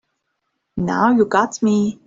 [0.77, 1.99] Now you got me.